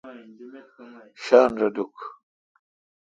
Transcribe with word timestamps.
شاین 1.23 1.51
رل 1.59 1.75
اوک۔ 1.81 1.97